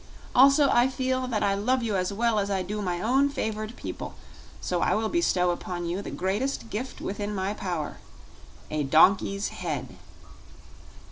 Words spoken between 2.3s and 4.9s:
as I do my own favored people, so